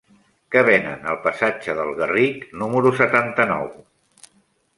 Què 0.53 0.61
venen 0.67 1.03
al 1.11 1.19
passatge 1.27 1.75
del 1.81 1.91
Garric 1.99 2.49
número 2.63 2.93
setanta-nou? 3.03 3.71